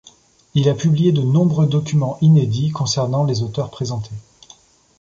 [0.55, 4.15] Il a publié de nombreux documents inédits concernant les auteurs présentés.